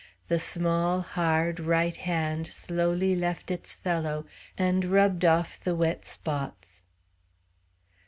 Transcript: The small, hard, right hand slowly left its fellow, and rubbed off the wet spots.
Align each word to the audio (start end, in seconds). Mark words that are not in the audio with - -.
The 0.29 0.39
small, 0.39 1.01
hard, 1.01 1.59
right 1.59 1.95
hand 1.95 2.47
slowly 2.47 3.15
left 3.15 3.51
its 3.51 3.75
fellow, 3.75 4.25
and 4.57 4.83
rubbed 4.85 5.23
off 5.23 5.59
the 5.63 5.75
wet 5.75 6.05
spots. 6.05 6.81